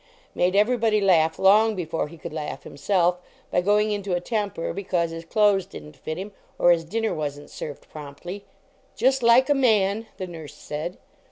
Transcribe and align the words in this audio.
Made 0.33 0.55
everybody 0.55 0.99
laugh 0.99 1.37
long 1.37 1.75
before 1.75 2.07
he 2.07 2.17
could 2.17 2.33
laugh 2.33 2.63
himself, 2.63 3.19
by 3.51 3.61
going 3.61 3.91
into 3.91 4.15
a 4.15 4.19
temper 4.19 4.73
be 4.73 4.83
cause 4.83 5.11
his 5.11 5.23
clothes 5.23 5.67
didn 5.67 5.91
t 5.91 5.99
fit 6.03 6.17
him 6.17 6.31
or 6.57 6.71
his 6.71 6.83
dinner 6.83 7.13
wasn 7.13 7.43
t 7.43 7.49
served 7.49 7.87
promptly. 7.87 8.43
"Just 8.95 9.21
like 9.21 9.47
a 9.47 9.53
man," 9.53 10.07
the 10.17 10.25
nurse 10.25 10.55
said. 10.55 10.97